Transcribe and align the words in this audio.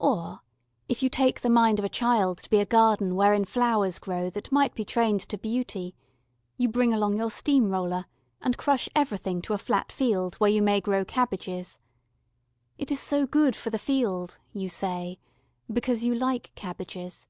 Or, 0.00 0.40
if 0.88 1.04
you 1.04 1.08
take 1.08 1.40
the 1.40 1.48
mind 1.48 1.78
of 1.78 1.84
a 1.84 1.88
child 1.88 2.38
to 2.38 2.50
be 2.50 2.58
a 2.58 2.66
garden 2.66 3.14
wherein 3.14 3.44
flowers 3.44 4.00
grow 4.00 4.28
that 4.28 4.50
might 4.50 4.74
be 4.74 4.84
trained 4.84 5.20
to 5.28 5.38
beauty, 5.38 5.94
you 6.56 6.68
bring 6.68 6.92
along 6.92 7.16
your 7.16 7.30
steam 7.30 7.70
roller, 7.70 8.06
and 8.42 8.58
crush 8.58 8.88
everything 8.96 9.40
to 9.42 9.52
a 9.52 9.56
flat 9.58 9.92
field 9.92 10.34
where 10.40 10.50
you 10.50 10.62
may 10.62 10.80
grow 10.80 11.04
cabbages. 11.04 11.78
It 12.76 12.90
is 12.90 12.98
so 12.98 13.24
good 13.24 13.54
for 13.54 13.70
the 13.70 13.78
field, 13.78 14.40
you 14.52 14.68
say 14.68 15.20
because 15.72 16.02
you 16.02 16.12
like 16.12 16.52
cabbages. 16.56 17.28